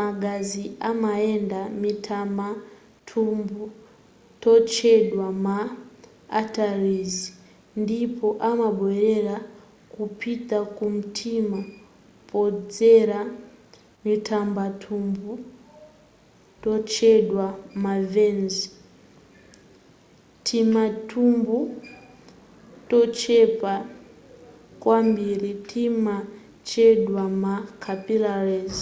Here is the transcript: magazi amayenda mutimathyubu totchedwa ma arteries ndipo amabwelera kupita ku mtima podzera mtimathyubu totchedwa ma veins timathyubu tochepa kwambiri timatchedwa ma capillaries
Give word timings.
magazi 0.00 0.64
amayenda 0.90 1.60
mutimathyubu 1.80 3.62
totchedwa 4.42 5.26
ma 5.44 5.58
arteries 6.40 7.14
ndipo 7.82 8.26
amabwelera 8.50 9.36
kupita 9.92 10.58
ku 10.76 10.84
mtima 10.96 11.58
podzera 12.28 13.20
mtimathyubu 14.06 15.30
totchedwa 16.62 17.44
ma 17.82 17.94
veins 18.12 18.56
timathyubu 20.46 21.58
tochepa 22.88 23.74
kwambiri 24.82 25.50
timatchedwa 25.70 27.22
ma 27.42 27.54
capillaries 27.84 28.78